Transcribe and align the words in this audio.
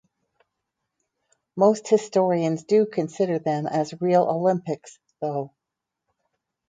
Most 1.55 1.87
historians 1.87 2.63
do 2.63 2.87
consider 2.87 3.37
them 3.37 3.67
as 3.67 3.93
real 4.01 4.27
Olympics, 4.27 4.97
though. 5.19 5.53